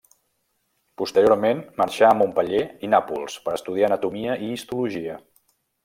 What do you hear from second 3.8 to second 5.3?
anatomia i histologia.